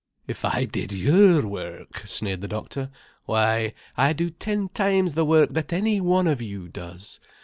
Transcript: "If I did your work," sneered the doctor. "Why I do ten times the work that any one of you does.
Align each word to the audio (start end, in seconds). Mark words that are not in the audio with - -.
"If 0.27 0.43
I 0.43 0.65
did 0.65 0.91
your 0.91 1.45
work," 1.45 2.07
sneered 2.07 2.41
the 2.41 2.47
doctor. 2.47 2.89
"Why 3.25 3.71
I 3.95 4.13
do 4.13 4.31
ten 4.31 4.69
times 4.69 5.13
the 5.13 5.23
work 5.25 5.51
that 5.51 5.71
any 5.71 6.01
one 6.01 6.25
of 6.25 6.41
you 6.41 6.67
does. 6.69 7.19